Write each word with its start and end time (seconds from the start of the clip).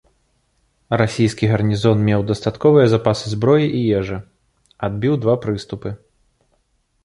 Расійскі 1.01 1.49
гарнізон 1.51 1.97
меў 2.07 2.21
дастатковыя 2.31 2.87
запасы 2.95 3.25
зброі 3.35 3.65
і 3.83 3.85
ежы, 4.01 4.17
адбіў 4.89 5.13
два 5.23 5.33
прыступы. 5.49 5.89